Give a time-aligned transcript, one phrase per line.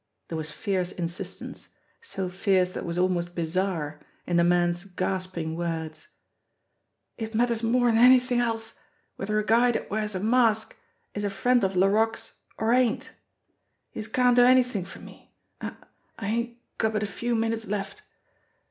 [0.29, 1.69] There was fierce insistence,
[2.01, 6.07] so fierce that it was almost bizarre, in the man's gasping words.
[7.19, 8.79] "It matters more'n anythin' else
[9.17, 10.75] whether a guy dat wears a mask
[11.13, 13.11] is a friend of Laroque's or ain't.
[13.93, 15.35] Youse can't do anythin' for me.
[15.61, 15.75] I
[16.17, 18.01] I ain't got but a few minutes left.